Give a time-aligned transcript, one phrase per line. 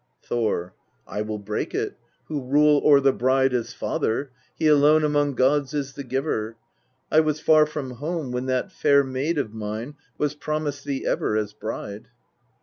[0.23, 0.73] Thor.
[1.05, 1.17] 4.
[1.17, 1.95] I will break it,
[2.25, 6.57] who rule o'er the bride as father; he alone among gods is the giver:
[7.11, 11.37] I was far from home when that fair maid of mine was promised thee ever
[11.37, 12.07] as bride.